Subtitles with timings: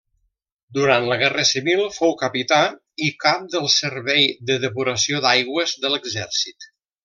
[0.77, 2.59] Durant la Guerra Civil fou capità
[3.09, 6.71] i cap del Servei de Depuració d'Aigües de l'exèrcit.